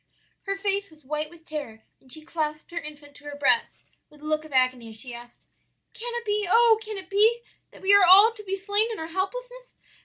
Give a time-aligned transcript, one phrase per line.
[0.47, 4.21] "Her face was white with terror, and she clasped her infant to her breast with
[4.21, 5.45] a look of agony, as she asked,
[5.93, 8.97] 'Can it be, oh can it be that we are all to be slain in
[8.97, 9.75] our helplessness?